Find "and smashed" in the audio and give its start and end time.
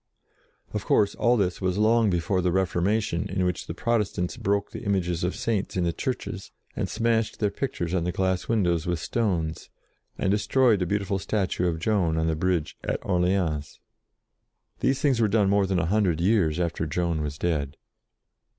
6.75-7.37